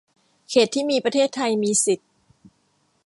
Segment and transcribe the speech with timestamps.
[0.49, 2.05] เขตที่ประเทศไทยมีสิทธิ